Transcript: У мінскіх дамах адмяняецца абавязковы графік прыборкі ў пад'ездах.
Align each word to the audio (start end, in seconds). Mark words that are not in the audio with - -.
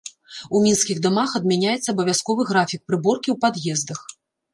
У 0.59 0.59
мінскіх 0.65 1.01
дамах 1.05 1.35
адмяняецца 1.39 1.87
абавязковы 1.93 2.47
графік 2.53 2.81
прыборкі 2.87 3.29
ў 3.35 3.43
пад'ездах. 3.45 3.99